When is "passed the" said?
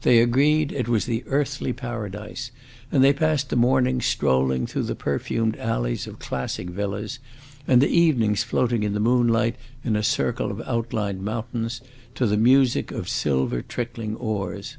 3.12-3.56